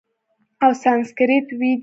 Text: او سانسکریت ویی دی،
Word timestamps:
او 0.63 0.71
سانسکریت 0.83 1.47
ویی 1.59 1.73
دی، 1.77 1.79